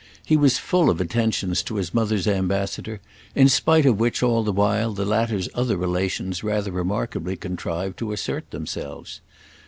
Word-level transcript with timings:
He 0.25 0.35
was 0.35 0.57
full 0.57 0.89
of 0.89 0.99
attentions 0.99 1.61
to 1.61 1.75
his 1.75 1.93
mother's 1.93 2.27
ambassador; 2.27 3.01
in 3.35 3.47
spite 3.49 3.85
of 3.85 3.99
which, 3.99 4.23
all 4.23 4.41
the 4.43 4.51
while, 4.51 4.93
the 4.93 5.05
latter's 5.05 5.47
other 5.53 5.77
relations 5.77 6.43
rather 6.43 6.71
remarkably 6.71 7.35
contrived 7.37 7.99
to 7.99 8.11
assert 8.11 8.49
themselves. 8.49 9.21